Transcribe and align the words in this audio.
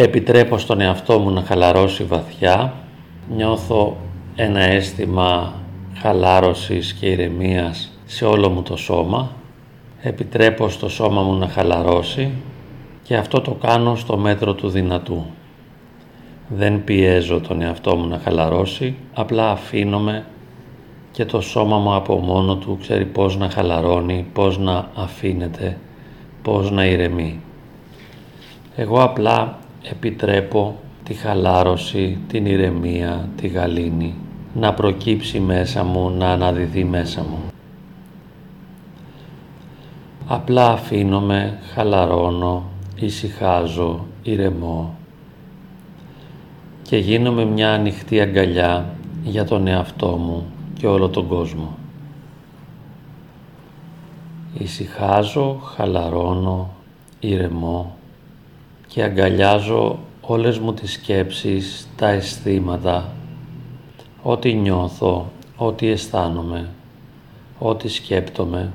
Επιτρέπω 0.00 0.58
στον 0.58 0.80
εαυτό 0.80 1.18
μου 1.18 1.30
να 1.30 1.42
χαλαρώσει 1.42 2.04
βαθιά. 2.04 2.72
Νιώθω 3.36 3.96
ένα 4.36 4.60
αίσθημα 4.60 5.52
χαλάρωσης 6.00 6.92
και 6.92 7.06
ηρεμίας 7.06 7.98
σε 8.04 8.24
όλο 8.24 8.48
μου 8.48 8.62
το 8.62 8.76
σώμα. 8.76 9.30
Επιτρέπω 10.00 10.68
στο 10.68 10.88
σώμα 10.88 11.22
μου 11.22 11.38
να 11.38 11.48
χαλαρώσει 11.48 12.30
και 13.02 13.16
αυτό 13.16 13.40
το 13.40 13.50
κάνω 13.50 13.96
στο 13.96 14.16
μέτρο 14.16 14.54
του 14.54 14.68
δυνατού. 14.68 15.24
Δεν 16.48 16.84
πιέζω 16.84 17.40
τον 17.40 17.62
εαυτό 17.62 17.96
μου 17.96 18.08
να 18.08 18.18
χαλαρώσει, 18.18 18.96
απλά 19.14 19.50
αφήνομαι 19.50 20.26
και 21.10 21.24
το 21.24 21.40
σώμα 21.40 21.78
μου 21.78 21.94
από 21.94 22.16
μόνο 22.16 22.56
του 22.56 22.78
ξέρει 22.80 23.04
πώς 23.04 23.36
να 23.36 23.50
χαλαρώνει, 23.50 24.26
πώς 24.32 24.58
να 24.58 24.90
αφήνεται, 24.94 25.78
πώς 26.42 26.70
να 26.70 26.86
ηρεμεί. 26.86 27.40
Εγώ 28.76 29.02
απλά 29.02 29.58
επιτρέπω 29.90 30.78
τη 31.04 31.14
χαλάρωση, 31.14 32.18
την 32.28 32.46
ηρεμία, 32.46 33.28
τη 33.36 33.46
γαλήνη 33.46 34.14
να 34.54 34.74
προκύψει 34.74 35.40
μέσα 35.40 35.84
μου, 35.84 36.10
να 36.10 36.30
αναδυθεί 36.30 36.84
μέσα 36.84 37.20
μου. 37.22 37.38
Απλά 40.26 40.72
αφήνομαι, 40.72 41.58
χαλαρώνω, 41.74 42.64
ησυχάζω, 42.96 44.06
ηρεμώ 44.22 44.96
και 46.82 46.96
γίνομαι 46.96 47.44
μια 47.44 47.72
ανοιχτή 47.72 48.20
αγκαλιά 48.20 48.94
για 49.24 49.44
τον 49.44 49.66
εαυτό 49.66 50.06
μου 50.06 50.46
και 50.78 50.86
όλο 50.86 51.08
τον 51.08 51.26
κόσμο. 51.26 51.76
Ησυχάζω, 54.58 55.60
χαλαρώνω, 55.62 56.70
ηρεμώ 57.20 57.96
και 58.88 59.02
αγκαλιάζω 59.02 59.98
όλες 60.20 60.58
μου 60.58 60.74
τις 60.74 60.92
σκέψεις, 60.92 61.88
τα 61.96 62.08
αισθήματα, 62.08 63.12
ό,τι 64.22 64.54
νιώθω, 64.54 65.32
ό,τι 65.56 65.88
αισθάνομαι, 65.88 66.68
ό,τι 67.58 67.88
σκέπτομαι 67.88 68.72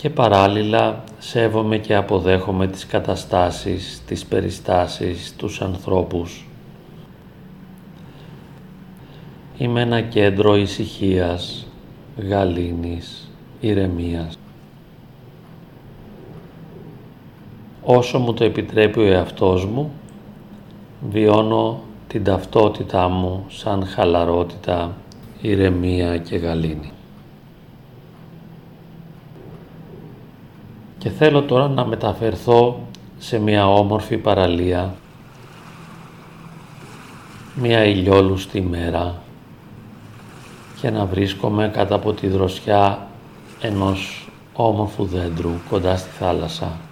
και 0.00 0.10
παράλληλα 0.10 1.04
σέβομαι 1.18 1.78
και 1.78 1.94
αποδέχομαι 1.94 2.66
τις 2.66 2.86
καταστάσεις, 2.86 4.02
τις 4.06 4.26
περιστάσεις, 4.26 5.34
τους 5.36 5.60
ανθρώπους. 5.60 6.46
Είμαι 9.58 9.80
ένα 9.80 10.00
κέντρο 10.00 10.56
ησυχίας, 10.56 11.66
γαλήνης, 12.16 13.30
ηρεμίας. 13.60 14.38
Όσο 17.82 18.18
μου 18.18 18.34
το 18.34 18.44
επιτρέπει 18.44 19.00
ο 19.00 19.06
εαυτός 19.06 19.64
μου, 19.66 19.92
βιώνω 21.10 21.80
την 22.08 22.24
ταυτότητά 22.24 23.08
μου 23.08 23.44
σαν 23.48 23.86
χαλαρότητα, 23.86 24.96
ηρεμία 25.40 26.18
και 26.18 26.36
γαλήνη. 26.36 26.92
Και 30.98 31.10
θέλω 31.10 31.42
τώρα 31.42 31.68
να 31.68 31.84
μεταφερθώ 31.84 32.80
σε 33.18 33.38
μια 33.38 33.68
όμορφη 33.68 34.16
παραλία, 34.16 34.94
μια 37.54 37.84
ηλιόλουστη 37.84 38.60
μέρα 38.60 39.14
και 40.80 40.90
να 40.90 41.06
βρίσκομαι 41.06 41.70
κάτω 41.72 41.94
από 41.94 42.12
τη 42.12 42.28
δροσιά 42.28 43.06
ενός 43.60 44.30
όμορφου 44.52 45.04
δέντρου 45.04 45.52
κοντά 45.70 45.96
στη 45.96 46.10
θάλασσα. 46.10 46.89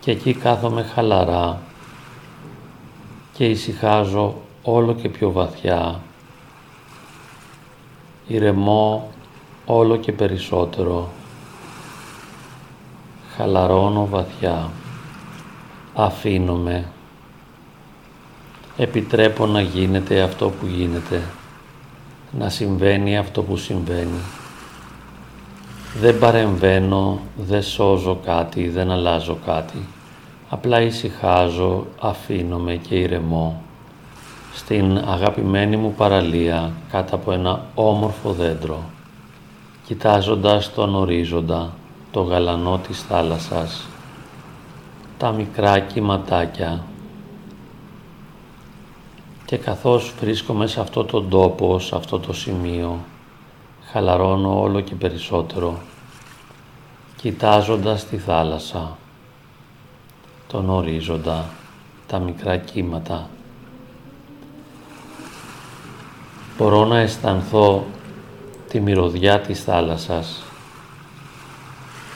Και 0.00 0.10
εκεί 0.10 0.34
κάθομαι 0.34 0.82
χαλαρά 0.82 1.60
και 3.32 3.46
ησυχάζω 3.46 4.34
όλο 4.62 4.94
και 4.94 5.08
πιο 5.08 5.30
βαθιά. 5.30 6.00
Ηρεμώ 8.26 9.10
όλο 9.66 9.96
και 9.96 10.12
περισσότερο. 10.12 11.08
Χαλαρώνω 13.36 14.06
βαθιά. 14.06 14.70
Αφήνομαι. 15.94 16.88
Επιτρέπω 18.76 19.46
να 19.46 19.60
γίνεται 19.60 20.20
αυτό 20.20 20.48
που 20.48 20.66
γίνεται. 20.66 21.22
Να 22.38 22.48
συμβαίνει 22.48 23.18
αυτό 23.18 23.42
που 23.42 23.56
συμβαίνει. 23.56 24.20
Δεν 25.94 26.18
παρεμβαίνω, 26.18 27.20
δεν 27.36 27.62
σώζω 27.62 28.20
κάτι, 28.24 28.68
δεν 28.68 28.90
αλλάζω 28.90 29.38
κάτι. 29.46 29.86
Απλά 30.48 30.80
ησυχάζω, 30.80 31.86
αφήνομαι 32.00 32.74
και 32.76 32.94
ηρεμώ 32.94 33.62
στην 34.54 34.98
αγαπημένη 34.98 35.76
μου 35.76 35.94
παραλία 35.96 36.72
κάτω 36.90 37.14
από 37.14 37.32
ένα 37.32 37.64
όμορφο 37.74 38.32
δέντρο, 38.32 38.82
κοιτάζοντας 39.86 40.74
τον 40.74 40.94
ορίζοντα, 40.94 41.72
το 42.10 42.20
γαλανό 42.20 42.78
της 42.78 43.02
θάλασσας, 43.02 43.88
τα 45.18 45.30
μικρά 45.30 45.78
κυματάκια 45.78 46.84
και 49.44 49.56
καθώς 49.56 50.14
βρίσκομαι 50.20 50.66
σε 50.66 50.80
αυτό 50.80 51.04
το 51.04 51.22
τόπο, 51.22 51.78
σε 51.78 51.96
αυτό 51.96 52.18
το 52.18 52.32
σημείο, 52.32 52.98
χαλαρώνω 53.92 54.60
όλο 54.60 54.80
και 54.80 54.94
περισσότερο, 54.94 55.78
κοιτάζοντας 57.16 58.06
τη 58.06 58.18
θάλασσα 58.18 58.96
τον 60.46 60.70
ορίζοντα, 60.70 61.44
τα 62.06 62.18
μικρά 62.18 62.56
κύματα. 62.56 63.28
Μπορώ 66.56 66.84
να 66.84 66.98
αισθανθώ 66.98 67.86
τη 68.68 68.80
μυρωδιά 68.80 69.40
της 69.40 69.64
θάλασσας, 69.64 70.42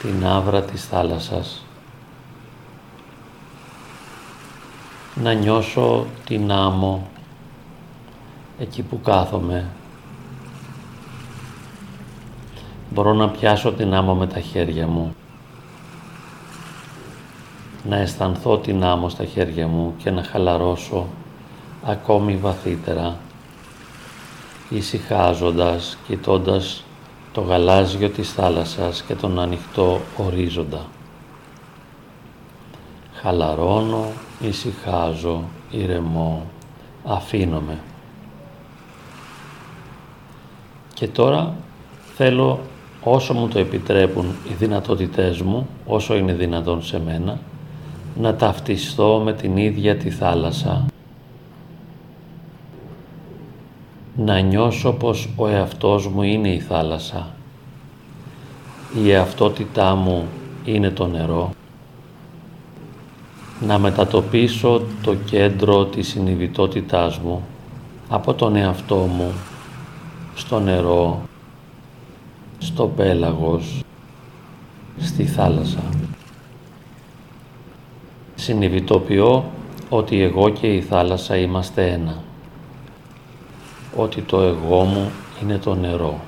την 0.01 0.27
άβρα 0.27 0.63
της 0.63 0.85
θάλασσας, 0.85 1.65
να 5.15 5.33
νιώσω 5.33 6.07
την 6.25 6.53
άμμο 6.53 7.09
εκεί 8.59 8.83
που 8.83 9.01
κάθομαι. 9.01 9.71
Μπορώ 12.95 13.13
να 13.13 13.29
πιάσω 13.29 13.73
την 13.73 13.95
άμμο 13.95 14.15
με 14.15 14.27
τα 14.27 14.41
χέρια 14.41 14.87
μου 14.87 15.15
να 17.89 17.97
αισθανθώ 17.97 18.59
την 18.59 18.85
άμμο 18.85 19.09
στα 19.09 19.25
χέρια 19.25 19.67
μου 19.67 19.95
και 19.97 20.11
να 20.11 20.23
χαλαρώσω 20.23 21.07
ακόμη 21.85 22.37
βαθύτερα, 22.37 23.17
ησυχάζοντας, 24.69 25.99
κοιτώντας 26.07 26.85
το 27.33 27.41
γαλάζιο 27.41 28.11
της 28.11 28.33
θάλασσας 28.33 29.03
και 29.03 29.15
τον 29.15 29.39
ανοιχτό 29.39 30.01
ορίζοντα. 30.17 30.87
Χαλαρώνω, 33.13 34.13
ησυχάζω, 34.41 35.43
ηρεμώ, 35.71 36.47
αφήνομαι. 37.05 37.79
Και 40.95 41.09
τώρα 41.09 41.55
θέλω 42.17 42.61
όσο 43.05 43.35
μου 43.35 43.49
το 43.49 43.59
επιτρέπουν 43.59 44.27
οι 44.51 44.55
δυνατότητές 44.59 45.41
μου, 45.43 45.67
όσο 45.87 46.17
είναι 46.17 46.33
δυνατόν 46.33 46.83
σε 46.83 47.01
μένα, 47.01 47.39
να 48.21 48.35
ταυτιστώ 48.35 49.21
με 49.25 49.33
την 49.33 49.57
ίδια 49.57 49.97
τη 49.97 50.11
θάλασσα. 50.11 50.87
Να 54.17 54.39
νιώσω 54.39 54.93
πως 54.93 55.29
ο 55.37 55.49
εαυτός 55.49 56.09
μου 56.09 56.23
είναι 56.23 56.49
η 56.49 56.61
θάλασσα. 56.61 57.27
Η 59.03 59.11
εαυτότητά 59.11 59.95
μου 59.95 60.25
είναι 60.65 60.91
το 60.91 61.07
νερό. 61.07 61.51
Να 63.61 63.79
μετατοπίσω 63.79 64.83
το 65.03 65.15
κέντρο 65.15 65.85
της 65.85 66.09
συνειδητότητάς 66.09 67.19
μου 67.19 67.43
από 68.09 68.35
τον 68.35 68.57
εαυτό 68.57 68.97
μου 68.97 69.33
στο 70.35 70.61
νερό, 70.61 71.23
στο 72.65 72.87
πέλαγος, 72.87 73.83
στη 74.99 75.25
θάλασσα 75.25 75.83
συνειδητοποιώ 78.45 79.45
ότι 79.89 80.23
εγώ 80.23 80.49
και 80.49 80.67
η 80.67 80.81
θάλασσα 80.81 81.37
είμαστε 81.37 81.91
ένα. 81.91 82.23
Ότι 83.97 84.21
το 84.23 84.41
εγώ 84.41 84.83
μου 84.83 85.11
είναι 85.43 85.59
το 85.59 85.75
νερό. 85.75 86.21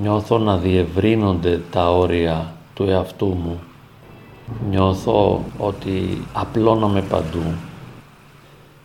Νιώθω 0.00 0.38
να 0.38 0.56
διευρύνονται 0.56 1.60
τα 1.70 1.90
όρια 1.90 2.54
του 2.74 2.82
εαυτού 2.82 3.26
μου. 3.26 3.60
Νιώθω 4.70 5.44
ότι 5.58 6.22
απλώνομαι 6.32 7.02
παντού. 7.02 7.54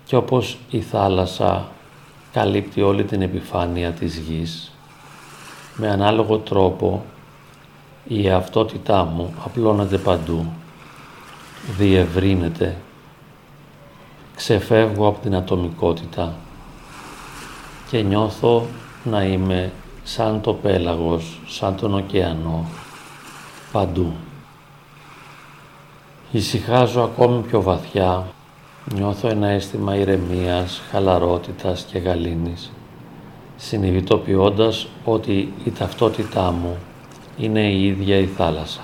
Και 0.05 0.15
όπως 0.15 0.57
η 0.69 0.81
θάλασσα 0.81 1.67
καλύπτει 2.33 2.81
όλη 2.81 3.03
την 3.03 3.21
επιφάνεια 3.21 3.91
της 3.91 4.17
γης, 4.17 4.71
με 5.77 5.89
ανάλογο 5.89 6.37
τρόπο 6.37 7.05
η 8.07 8.27
εαυτότητά 8.27 9.03
μου 9.03 9.33
απλώνεται 9.45 9.97
παντού 9.97 10.45
διευρύνεται. 11.77 12.75
Ξεφεύγω 14.35 15.07
από 15.07 15.19
την 15.19 15.35
ατομικότητα 15.35 16.33
και 17.89 18.01
νιώθω 18.01 18.65
να 19.03 19.23
είμαι 19.23 19.71
σαν 20.03 20.41
το 20.41 20.53
πέλαγος, 20.53 21.41
σαν 21.47 21.75
τον 21.75 21.93
ωκεανό, 21.93 22.65
παντού. 23.71 24.13
Ησυχάζω 26.31 27.01
ακόμη 27.01 27.41
πιο 27.41 27.61
βαθιά, 27.61 28.27
νιώθω 28.93 29.27
ένα 29.27 29.47
αίσθημα 29.47 29.95
ηρεμίας, 29.95 30.81
χαλαρότητας 30.91 31.83
και 31.83 31.97
γαλήνης, 31.97 32.71
συνειδητοποιώντας 33.57 34.87
ότι 35.05 35.53
η 35.65 35.71
ταυτότητά 35.71 36.51
μου 36.51 36.77
είναι 37.37 37.71
η 37.71 37.85
ίδια 37.85 38.17
η 38.17 38.25
θάλασσα. 38.25 38.81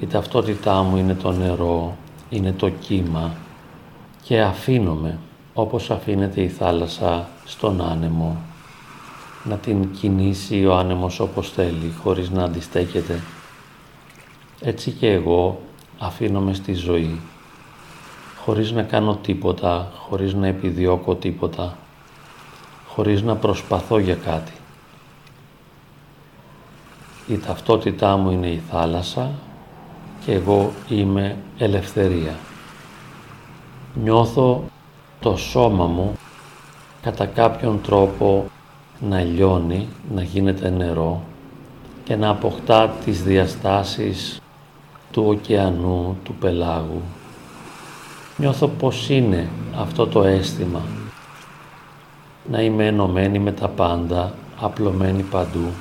Η 0.00 0.06
ταυτότητά 0.06 0.82
μου 0.82 0.96
είναι 0.96 1.14
το 1.14 1.32
νερό, 1.32 1.96
είναι 2.30 2.52
το 2.52 2.68
κύμα 2.68 3.32
και 4.22 4.40
αφήνομαι 4.40 5.18
όπως 5.54 5.90
αφήνεται 5.90 6.40
η 6.40 6.48
θάλασσα 6.48 7.28
στον 7.44 7.80
άνεμο 7.80 8.36
να 9.44 9.56
την 9.56 9.92
κινήσει 9.92 10.66
ο 10.66 10.74
άνεμος 10.76 11.20
όπως 11.20 11.50
θέλει 11.50 11.92
χωρίς 12.02 12.30
να 12.30 12.44
αντιστέκεται. 12.44 13.20
Έτσι 14.60 14.90
και 14.90 15.10
εγώ 15.10 15.60
αφήνομαι 15.98 16.54
στη 16.54 16.72
ζωή 16.72 17.20
χωρίς 18.44 18.72
να 18.72 18.82
κάνω 18.82 19.16
τίποτα, 19.16 19.92
χωρίς 20.08 20.34
να 20.34 20.46
επιδιώκω 20.46 21.14
τίποτα, 21.14 21.78
χωρίς 22.94 23.22
να 23.22 23.36
προσπαθώ 23.36 23.98
για 23.98 24.14
κάτι. 24.14 24.52
Η 27.26 27.38
ταυτότητά 27.38 28.16
μου 28.16 28.30
είναι 28.30 28.46
η 28.46 28.62
θάλασσα 28.70 29.30
και 30.24 30.32
εγώ 30.32 30.72
είμαι 30.88 31.36
ελευθερία. 31.58 32.36
Νιώθω 33.94 34.64
το 35.20 35.36
σώμα 35.36 35.86
μου 35.86 36.18
κατά 37.02 37.26
κάποιον 37.26 37.80
τρόπο 37.80 38.50
να 39.00 39.20
λιώνει, 39.20 39.88
να 40.14 40.22
γίνεται 40.22 40.70
νερό 40.70 41.22
και 42.04 42.16
να 42.16 42.28
αποκτά 42.28 42.88
τις 42.88 43.22
διαστάσεις 43.22 44.40
του 45.10 45.24
ωκεανού, 45.26 46.16
του 46.24 46.34
πελάγου. 46.34 47.02
Νιώθω 48.36 48.68
πως 48.68 49.08
είναι 49.08 49.48
αυτό 49.76 50.06
το 50.06 50.22
αίσθημα 50.22 50.80
να 52.50 52.62
είμαι 52.62 52.86
ενωμένη 52.86 53.38
με 53.38 53.52
τα 53.52 53.68
πάντα, 53.68 54.34
απλωμένη 54.60 55.22
παντού, 55.22 55.72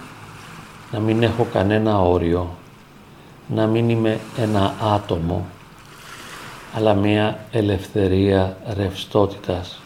να 0.91 0.99
μην 0.99 1.23
έχω 1.23 1.47
κανένα 1.53 2.01
όριο, 2.01 2.49
να 3.47 3.67
μην 3.67 3.89
είμαι 3.89 4.19
ένα 4.37 4.73
άτομο, 4.81 5.45
αλλά 6.75 6.93
μία 6.93 7.45
ελευθερία 7.51 8.57
ρευστότητας. 8.75 9.81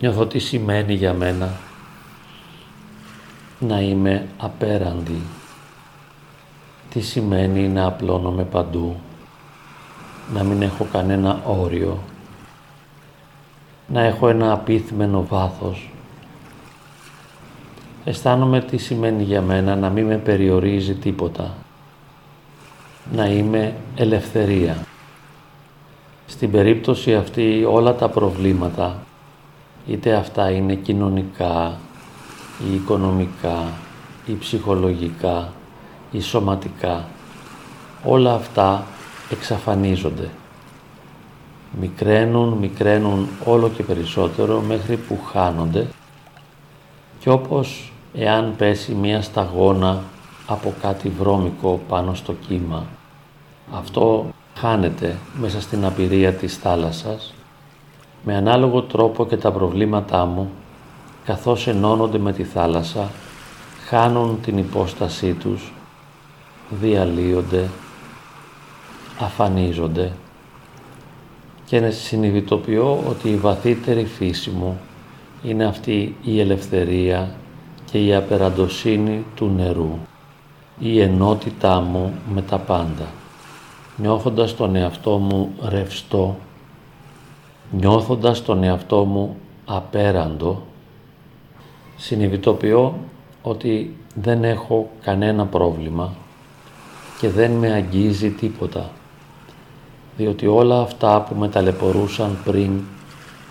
Νιώθω 0.00 0.26
τι 0.26 0.38
σημαίνει 0.38 0.94
για 0.94 1.12
μένα 1.12 1.52
να 3.58 3.80
είμαι 3.80 4.28
απέραντη. 4.38 5.22
Τι 6.90 7.00
σημαίνει 7.00 7.68
να 7.68 7.86
απλώνομαι 7.86 8.44
παντού, 8.44 8.96
να 10.32 10.42
μην 10.42 10.62
έχω 10.62 10.86
κανένα 10.92 11.42
όριο, 11.46 11.98
να 13.86 14.00
έχω 14.00 14.28
ένα 14.28 14.52
απίθμενο 14.52 15.26
βάθος. 15.28 15.90
Αισθάνομαι 18.04 18.60
τι 18.60 18.76
σημαίνει 18.76 19.22
για 19.22 19.42
μένα 19.42 19.76
να 19.76 19.90
μην 19.90 20.06
με 20.06 20.16
περιορίζει 20.16 20.94
τίποτα, 20.94 21.54
να 23.12 23.26
είμαι 23.26 23.74
ελευθερία. 23.96 24.76
Στην 26.26 26.50
περίπτωση 26.50 27.14
αυτή 27.14 27.66
όλα 27.70 27.94
τα 27.94 28.08
προβλήματα, 28.08 29.02
είτε 29.86 30.14
αυτά 30.14 30.50
είναι 30.50 30.74
κοινωνικά 30.74 31.78
ή 32.70 32.74
οικονομικά 32.74 33.72
ή 34.26 34.32
ψυχολογικά 34.32 35.52
ή 36.10 36.20
σωματικά, 36.20 37.04
όλα 38.04 38.34
αυτά 38.34 38.86
εξαφανίζονται. 39.30 40.30
Μικραίνουν, 41.80 42.52
μικραίνουν 42.52 43.28
όλο 43.44 43.68
και 43.68 43.82
περισσότερο 43.82 44.60
μέχρι 44.60 44.96
που 44.96 45.18
χάνονται 45.32 45.86
και 47.18 47.30
όπως 47.30 47.92
εάν 48.14 48.54
πέσει 48.56 48.94
μία 48.94 49.22
σταγόνα 49.22 50.02
από 50.46 50.74
κάτι 50.80 51.08
βρώμικο 51.08 51.80
πάνω 51.88 52.14
στο 52.14 52.32
κύμα. 52.32 52.86
Αυτό 53.72 54.26
χάνεται 54.54 55.16
μέσα 55.40 55.60
στην 55.60 55.84
απειρία 55.84 56.32
της 56.32 56.56
θάλασσας 56.56 57.34
με 58.24 58.36
ανάλογο 58.36 58.82
τρόπο 58.82 59.26
και 59.26 59.36
τα 59.36 59.52
προβλήματά 59.52 60.24
μου 60.24 60.50
καθώς 61.24 61.66
ενώνονται 61.66 62.18
με 62.18 62.32
τη 62.32 62.44
θάλασσα 62.44 63.10
χάνουν 63.86 64.40
την 64.40 64.58
υπόστασή 64.58 65.32
τους, 65.32 65.72
διαλύονται, 66.70 67.68
αφανίζονται 69.18 70.12
και 71.74 71.90
συνειδητοποιώ 71.90 73.04
ότι 73.08 73.28
η 73.28 73.36
βαθύτερη 73.36 74.04
φύση 74.04 74.50
μου 74.50 74.80
είναι 75.42 75.64
αυτή 75.64 76.16
η 76.24 76.40
ελευθερία 76.40 77.34
και 77.90 78.04
η 78.04 78.14
απεραντοσύνη 78.14 79.24
του 79.34 79.52
νερού 79.56 79.98
η 80.78 81.00
ενότητά 81.00 81.80
μου 81.80 82.14
με 82.34 82.42
τα 82.42 82.58
πάντα. 82.58 83.06
Νιώθοντας 83.96 84.56
τον 84.56 84.76
εαυτό 84.76 85.10
μου 85.18 85.54
ρευστό, 85.68 86.36
νιώθοντας 87.70 88.42
τον 88.42 88.62
εαυτό 88.62 89.04
μου 89.04 89.36
απέραντο, 89.64 90.62
συνειδητοποιώ 91.96 92.98
ότι 93.42 93.96
δεν 94.14 94.44
έχω 94.44 94.90
κανένα 95.02 95.46
πρόβλημα 95.46 96.14
και 97.20 97.28
δεν 97.30 97.50
με 97.50 97.72
αγγίζει 97.72 98.30
τίποτα, 98.30 98.90
διότι 100.16 100.46
όλα 100.46 100.80
αυτά 100.80 101.20
που 101.28 101.34
με 101.34 101.48
ταλαιπωρούσαν 101.48 102.36
πριν 102.44 102.70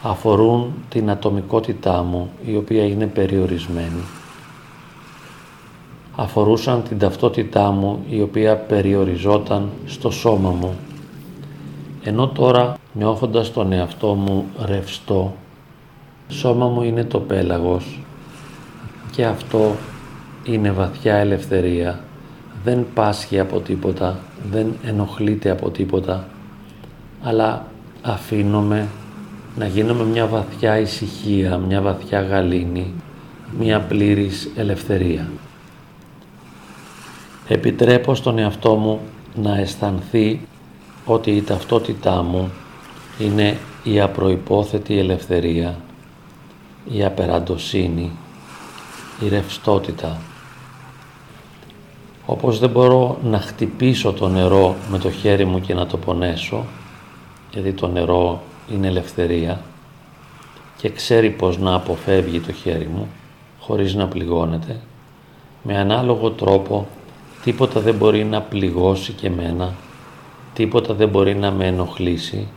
αφορούν 0.01 0.73
την 0.89 1.09
ατομικότητά 1.09 2.03
μου, 2.03 2.29
η 2.45 2.55
οποία 2.55 2.85
είναι 2.85 3.07
περιορισμένη. 3.07 4.03
Αφορούσαν 6.15 6.83
την 6.83 6.99
ταυτότητά 6.99 7.71
μου 7.71 8.03
η 8.09 8.21
οποία 8.21 8.55
περιοριζόταν 8.55 9.69
στο 9.85 10.11
σώμα 10.11 10.49
μου. 10.49 10.73
Ενώ 12.03 12.27
τώρα 12.27 12.77
νιώθοντας 12.93 13.53
τον 13.53 13.71
εαυτό 13.71 14.13
μου 14.13 14.45
ρευστό, 14.65 15.33
σώμα 16.27 16.67
μου 16.67 16.81
είναι 16.81 17.03
το 17.03 17.19
πέλαγος 17.19 17.99
και 19.11 19.25
αυτό 19.25 19.75
είναι 20.43 20.71
βαθιά 20.71 21.15
ελευθερία, 21.15 21.99
δεν 22.63 22.85
πάσχει 22.93 23.39
από 23.39 23.59
τίποτα, 23.59 24.19
δεν 24.51 24.67
ενοχλείται 24.83 25.49
από 25.49 25.69
τίποτα, 25.69 26.27
αλλά 27.23 27.65
αφήνομαι 28.01 28.87
να 29.55 29.67
γίνομαι 29.67 30.03
μια 30.03 30.27
βαθιά 30.27 30.79
ησυχία, 30.79 31.57
μια 31.57 31.81
βαθιά 31.81 32.21
γαλήνη, 32.21 32.93
μια 33.59 33.79
πλήρης 33.79 34.49
ελευθερία. 34.55 35.29
Επιτρέπω 37.47 38.15
στον 38.15 38.37
εαυτό 38.37 38.75
μου 38.75 38.99
να 39.35 39.57
αισθανθεί 39.57 40.39
ότι 41.05 41.31
η 41.31 41.41
ταυτότητά 41.41 42.23
μου 42.23 42.51
είναι 43.19 43.57
η 43.83 44.01
απροϋπόθετη 44.01 44.99
ελευθερία, 44.99 45.75
η 46.91 47.03
απεραντοσύνη, 47.05 48.11
η 49.19 49.27
ρευστότητα. 49.27 50.17
Όπως 52.25 52.59
δεν 52.59 52.69
μπορώ 52.69 53.17
να 53.23 53.39
χτυπήσω 53.39 54.13
το 54.13 54.27
νερό 54.27 54.75
με 54.89 54.97
το 54.97 55.11
χέρι 55.11 55.45
μου 55.45 55.61
και 55.61 55.73
να 55.73 55.85
το 55.85 55.97
πονέσω, 55.97 56.65
γιατί 57.53 57.73
το 57.73 57.87
νερό 57.87 58.41
είναι 58.71 58.87
ελευθερία 58.87 59.61
και 60.77 60.89
ξέρει 60.89 61.29
πως 61.29 61.57
να 61.57 61.73
αποφεύγει 61.73 62.39
το 62.39 62.51
χέρι 62.51 62.87
μου 62.87 63.07
χωρίς 63.59 63.93
να 63.93 64.07
πληγώνεται, 64.07 64.79
με 65.63 65.77
ανάλογο 65.77 66.31
τρόπο 66.31 66.87
Τίποτα 67.43 67.79
δεν 67.79 67.95
μπορεί 67.95 68.23
να 68.23 68.41
πληγώσει 68.41 69.11
και 69.11 69.29
μένα, 69.29 69.73
τίποτα 70.53 70.93
δεν 70.93 71.09
μπορεί 71.09 71.35
να 71.35 71.51
με 71.51 71.67
ενοχλήσει, 71.67 72.47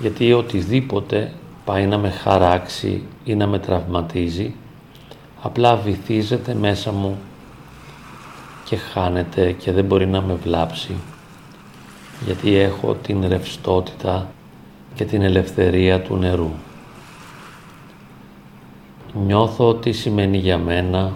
γιατί 0.00 0.32
οτιδήποτε 0.32 1.32
πάει 1.64 1.86
να 1.86 1.98
με 1.98 2.10
χαράξει 2.10 3.02
ή 3.24 3.34
να 3.34 3.46
με 3.46 3.58
τραυματίζει, 3.58 4.54
απλά 5.42 5.76
βυθίζεται 5.76 6.54
μέσα 6.54 6.92
μου 6.92 7.18
και 8.64 8.76
χάνεται 8.76 9.52
και 9.52 9.72
δεν 9.72 9.84
μπορεί 9.84 10.06
να 10.06 10.20
με 10.20 10.34
βλάψει, 10.34 10.94
γιατί 12.24 12.54
έχω 12.54 12.94
την 12.94 13.28
ρευστότητα 13.28 14.30
και 14.94 15.04
την 15.04 15.22
ελευθερία 15.22 16.02
του 16.02 16.16
νερού. 16.16 16.50
Νιώθω 19.26 19.74
τι 19.74 19.92
σημαίνει 19.92 20.38
για 20.38 20.58
μένα 20.58 21.12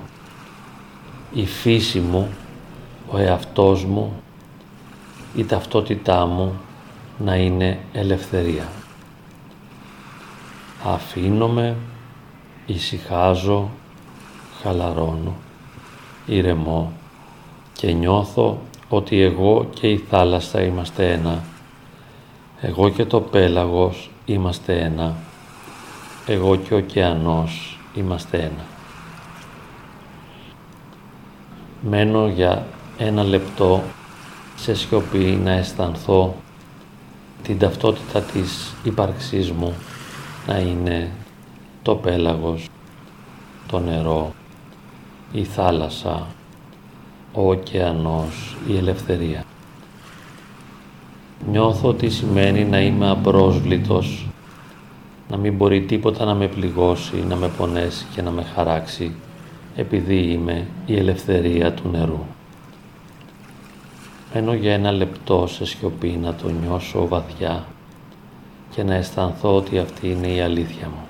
η 1.32 1.47
φύση 1.47 2.00
μου 2.00 2.28
ο 3.11 3.18
εαυτός 3.18 3.85
μου, 3.85 4.23
η 5.35 5.44
ταυτότητά 5.44 6.26
μου 6.26 6.61
να 7.18 7.37
είναι 7.37 7.78
ελευθερία. 7.92 8.68
Αφήνομαι, 10.85 11.76
ησυχάζω, 12.66 13.71
χαλαρώνω, 14.62 15.35
ηρεμώ 16.26 16.92
και 17.73 17.92
νιώθω 17.92 18.59
ότι 18.95 19.21
εγώ 19.21 19.69
και 19.75 19.91
η 19.91 19.97
θάλασσα 19.97 20.63
είμαστε 20.63 21.13
ένα. 21.13 21.45
Εγώ 22.61 22.89
και 22.89 23.05
το 23.05 23.21
πέλαγος 23.21 24.11
είμαστε 24.25 24.81
ένα. 24.81 25.15
Εγώ 26.27 26.57
και 26.57 26.75
ο 26.75 26.77
ωκεανός 26.77 27.79
είμαστε 27.95 28.39
ένα. 28.39 28.65
Μένω 31.81 32.29
για 32.29 32.67
ένα 32.99 33.23
λεπτό 33.23 33.83
σε 34.57 34.75
σιωπή 34.75 35.41
να 35.43 35.51
αισθανθώ 35.51 36.35
την 37.43 37.59
ταυτότητα 37.59 38.21
της 38.21 38.75
ύπαρξής 38.83 39.51
μου 39.51 39.75
να 40.47 40.59
είναι 40.59 41.11
το 41.83 41.95
πέλαγος, 41.95 42.69
το 43.67 43.79
νερό, 43.79 44.35
η 45.33 45.45
θάλασσα, 45.45 46.27
ο 47.33 47.49
ωκεανός, 47.49 48.57
η 48.69 48.77
ελευθερία. 48.77 49.45
Νιώθω 51.51 51.95
τι 51.95 52.09
σημαίνει 52.09 52.65
να 52.65 52.81
είμαι 52.81 53.11
απρόσβλητος, 53.11 54.27
να 55.29 55.37
μην 55.37 55.55
μπορεί 55.55 55.83
τίποτα 55.83 56.25
να 56.25 56.35
με 56.35 56.49
πληγώσει, 56.49 57.25
να 57.29 57.37
με 57.37 57.49
πονέσει 57.49 58.07
και 58.15 58.23
να 58.23 58.31
με 58.31 58.43
χαράξει, 58.43 59.15
επειδή 59.77 60.17
είμαι 60.17 60.67
η 60.87 60.97
ελευθερία 60.97 61.73
του 61.73 61.89
νερού. 61.91 62.25
Μένω 64.35 64.55
για 64.55 64.73
ένα 64.73 64.93
λεπτό 64.93 65.47
σε 65.47 65.65
σιωπή 65.65 66.19
να 66.23 66.35
το 66.35 66.49
νιώσω 66.49 67.09
βαθιά 67.09 67.65
και 68.75 68.83
να 68.83 68.95
αισθανθώ 68.95 69.57
ότι 69.57 69.79
αυτή 69.79 70.11
είναι 70.11 70.29
η 70.29 70.41
αλήθεια 70.41 70.87
μου. 70.89 71.07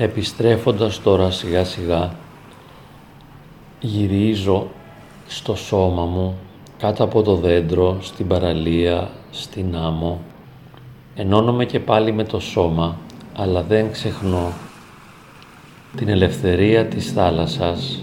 Επιστρέφοντας 0.00 1.02
τώρα 1.02 1.30
σιγά 1.30 1.64
σιγά, 1.64 2.12
γυρίζω 3.80 4.66
στο 5.26 5.54
σώμα 5.54 6.04
μου, 6.04 6.38
κάτω 6.78 7.04
από 7.04 7.22
το 7.22 7.34
δέντρο, 7.34 7.98
στην 8.00 8.26
παραλία, 8.26 9.10
στην 9.30 9.76
άμμο. 9.76 10.20
Ενώνομαι 11.14 11.64
και 11.64 11.80
πάλι 11.80 12.12
με 12.12 12.24
το 12.24 12.40
σώμα, 12.40 12.96
αλλά 13.36 13.62
δεν 13.62 13.92
ξεχνώ 13.92 14.52
την 15.96 16.08
ελευθερία 16.08 16.86
της 16.86 17.12
θάλασσας, 17.12 18.02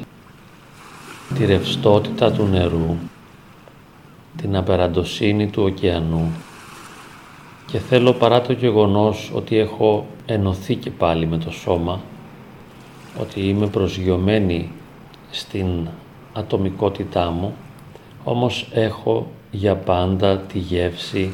τη 1.35 1.45
ρευστότητα 1.45 2.31
του 2.31 2.45
νερού, 2.45 2.95
την 4.37 4.55
απεραντοσύνη 4.55 5.47
του 5.49 5.63
ωκεανού 5.63 6.31
και 7.65 7.79
θέλω 7.79 8.13
παρά 8.13 8.41
το 8.41 8.53
γεγονός 8.53 9.31
ότι 9.34 9.57
έχω 9.57 10.05
ενωθεί 10.25 10.75
και 10.75 10.91
πάλι 10.91 11.27
με 11.27 11.38
το 11.38 11.51
σώμα, 11.51 12.01
ότι 13.19 13.48
είμαι 13.48 13.67
προσγειωμένη 13.67 14.72
στην 15.31 15.88
ατομικότητά 16.34 17.29
μου, 17.29 17.53
όμως 18.24 18.67
έχω 18.74 19.27
για 19.51 19.75
πάντα 19.75 20.38
τη 20.38 20.60
γεύση 20.60 21.31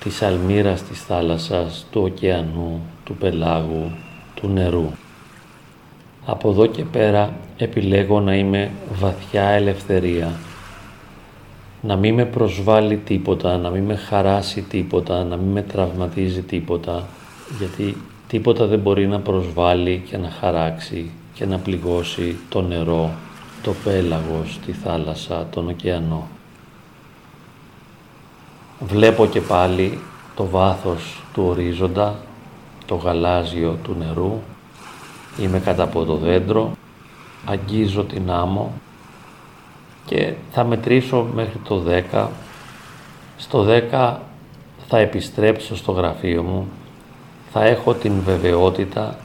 της 0.00 0.22
αλμύρας 0.22 0.82
της 0.82 1.02
θάλασσας, 1.02 1.86
του 1.90 2.02
ωκεανού, 2.02 2.80
του 3.04 3.14
πελάγου, 3.14 3.90
του 4.34 4.48
νερού. 4.48 4.90
Από 6.26 6.50
εδώ 6.50 6.66
και 6.66 6.84
πέρα 6.84 7.36
επιλέγω 7.56 8.20
να 8.20 8.34
είμαι 8.34 8.70
βαθιά 8.98 9.42
ελευθερία 9.42 10.32
να 11.80 11.96
μην 11.96 12.14
με 12.14 12.24
προσβάλλει 12.24 12.96
τίποτα, 12.96 13.56
να 13.56 13.70
μην 13.70 13.84
με 13.84 13.94
χαράσει 13.94 14.62
τίποτα, 14.62 15.24
να 15.24 15.36
μην 15.36 15.52
με 15.52 15.62
τραυματίζει 15.62 16.42
τίποτα, 16.42 17.06
γιατί 17.58 17.96
τίποτα 18.28 18.66
δεν 18.66 18.78
μπορεί 18.78 19.06
να 19.06 19.20
προσβάλλει 19.20 20.02
και 20.10 20.16
να 20.16 20.30
χαράξει 20.30 21.10
και 21.34 21.46
να 21.46 21.58
πληγώσει 21.58 22.36
το 22.48 22.60
νερό, 22.62 23.10
το 23.62 23.74
πέλαγος, 23.84 24.58
τη 24.66 24.72
θάλασσα, 24.72 25.46
τον 25.50 25.68
ωκεανό. 25.68 26.28
Βλέπω 28.80 29.26
και 29.26 29.40
πάλι 29.40 29.98
το 30.34 30.46
βάθος 30.46 31.22
του 31.34 31.42
ορίζοντα, 31.46 32.14
το 32.86 32.94
γαλάζιο 32.94 33.78
του 33.82 33.96
νερού, 33.98 34.40
είμαι 35.40 35.58
κατά 35.58 35.82
από 35.82 36.04
το 36.04 36.16
δέντρο, 36.16 36.72
αγγίζω 37.44 38.04
την 38.04 38.30
άμμο 38.30 38.72
και 40.08 40.32
θα 40.52 40.64
μετρήσω 40.64 41.26
μέχρι 41.34 41.58
το 41.64 41.82
10. 42.12 42.26
Στο 43.36 43.66
10 43.90 44.16
θα 44.88 44.98
επιστρέψω 44.98 45.76
στο 45.76 45.92
γραφείο 45.92 46.42
μου, 46.42 46.68
θα 47.52 47.64
έχω 47.64 47.94
την 47.94 48.12
βεβαιότητα 48.24 49.16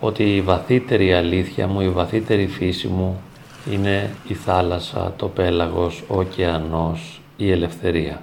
ότι 0.00 0.36
η 0.36 0.40
βαθύτερη 0.40 1.12
αλήθεια 1.14 1.66
μου, 1.66 1.80
η 1.80 1.88
βαθύτερη 1.88 2.46
φύση 2.46 2.88
μου 2.88 3.20
είναι 3.70 4.10
η 4.28 4.34
θάλασσα, 4.34 5.12
το 5.16 5.28
πέλαγος, 5.28 6.02
ο 6.08 6.18
ωκεανός, 6.18 7.20
η 7.36 7.50
ελευθερία. 7.50 8.22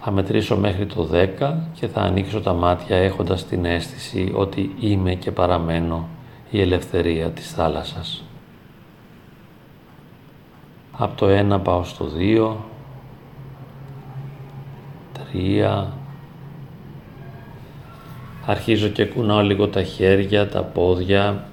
Θα 0.00 0.10
μετρήσω 0.10 0.56
μέχρι 0.56 0.86
το 0.86 1.08
10 1.12 1.54
και 1.74 1.86
θα 1.86 2.00
ανοίξω 2.00 2.40
τα 2.40 2.52
μάτια 2.52 2.96
έχοντας 2.96 3.46
την 3.46 3.64
αίσθηση 3.64 4.32
ότι 4.34 4.74
είμαι 4.80 5.14
και 5.14 5.30
παραμένω 5.30 6.08
η 6.50 6.60
ελευθερία 6.60 7.28
της 7.28 7.50
θάλασσας. 7.50 8.24
Από 10.96 11.16
το 11.16 11.54
1 11.56 11.62
πάω 11.62 11.84
στο 11.84 12.10
2, 12.18 12.56
3, 15.32 15.86
αρχίζω 18.46 18.88
και 18.88 19.04
κουνάω 19.04 19.40
λίγο 19.40 19.68
τα 19.68 19.82
χέρια, 19.82 20.48
τα 20.48 20.62
πόδια, 20.62 21.44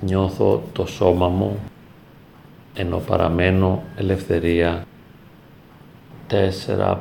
νιώθω 0.00 0.62
το 0.72 0.86
σώμα 0.86 1.28
μου, 1.28 1.58
ενώ 2.74 2.98
παραμένω 2.98 3.82
ελευθερία. 3.96 4.84
4, 6.30 6.96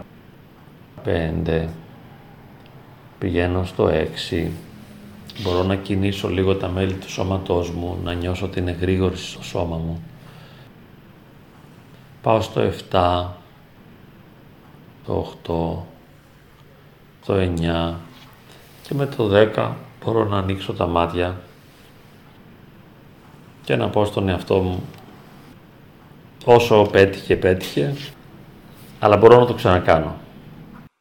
5, 1.06 1.68
πηγαίνω 3.20 3.64
στο 3.64 3.90
6, 4.32 4.48
μπορώ 5.44 5.64
να 5.64 5.76
κινήσω 5.76 6.30
λίγο 6.30 6.56
τα 6.56 6.68
μέλη 6.68 6.94
του 6.94 7.10
σώματός 7.12 7.72
μου, 7.72 7.98
να 8.04 8.14
νιώσω 8.14 8.48
την 8.48 8.68
εγρήγορση 8.68 9.30
στο 9.30 9.44
σώμα 9.44 9.78
μου 9.78 10.04
πάω 12.26 12.42
στο 12.42 12.62
7, 12.92 13.26
το 15.06 15.34
8, 15.44 17.26
το 17.26 17.34
9 17.34 17.94
και 18.82 18.94
με 18.94 19.06
το 19.06 19.30
10 19.56 19.72
μπορώ 20.04 20.26
να 20.26 20.38
ανοίξω 20.38 20.74
τα 20.74 20.88
μάτια 20.88 21.38
και 23.64 23.76
να 23.76 23.90
πω 23.90 24.06
στον 24.06 24.30
εαυτό 24.30 24.58
μου 24.58 24.84
όσο 26.46 26.88
πέτυχε, 26.92 27.36
πέτυχε, 27.36 27.96
αλλά 29.00 29.18
μπορώ 29.18 29.40
να 29.40 29.46
το 29.46 29.54
ξανακάνω. 29.54 30.16